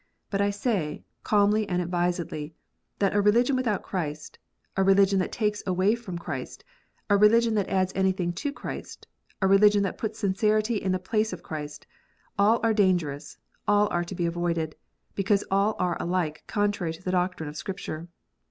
But 0.31 0.41
I 0.41 0.49
say, 0.49 1.03
calmly 1.21 1.69
and 1.69 1.79
advisedly, 1.79 2.55
that 2.97 3.13
a 3.13 3.21
religion 3.21 3.55
without 3.55 3.83
Christ, 3.83 4.39
a 4.75 4.83
religion 4.83 5.19
that 5.19 5.31
takes 5.31 5.61
away 5.67 5.93
from 5.93 6.17
Christ, 6.17 6.63
a 7.07 7.15
religion 7.17 7.53
that 7.53 7.69
adds 7.69 7.91
anything 7.93 8.33
to 8.33 8.51
Christ, 8.51 9.05
a 9.43 9.47
religion 9.47 9.83
that 9.83 9.99
puts 9.99 10.17
sincerity 10.17 10.77
in 10.77 10.91
the 10.91 10.97
place 10.97 11.33
of 11.33 11.43
Christ, 11.43 11.85
all 12.35 12.59
are 12.63 12.73
dangerous: 12.73 13.37
all 13.67 13.87
arc 13.91 14.07
to 14.07 14.15
be 14.15 14.25
avoided, 14.25 14.75
because 15.13 15.43
all 15.51 15.75
are 15.77 15.97
alike 16.01 16.45
contrary 16.47 16.93
to 16.93 17.03
the 17.03 17.11
doctrine 17.11 17.47
of 17.47 17.55
Scripture. 17.55 18.07